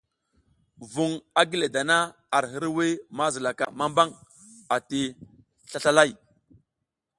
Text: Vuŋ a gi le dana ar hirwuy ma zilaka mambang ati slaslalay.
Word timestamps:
Vuŋ 0.93 1.11
a 1.39 1.41
gi 1.49 1.57
le 1.61 1.67
dana 1.75 1.97
ar 2.35 2.43
hirwuy 2.51 2.91
ma 3.17 3.25
zilaka 3.33 3.65
mambang 3.79 4.11
ati 4.75 5.01
slaslalay. 5.69 6.11